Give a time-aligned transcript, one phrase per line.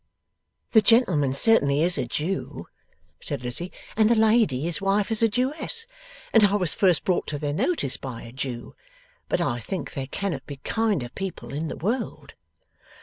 [0.71, 2.65] ')'The gentleman certainly is a Jew,'
[3.19, 5.85] said Lizzie, 'and the lady, his wife, is a Jewess,
[6.33, 8.73] and I was first brought to their notice by a Jew.
[9.29, 12.33] But I think there cannot be kinder people in the world.